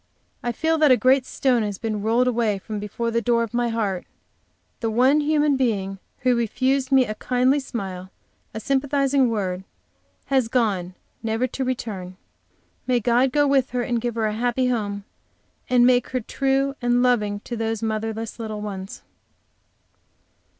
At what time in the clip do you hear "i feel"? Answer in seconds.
0.41-0.79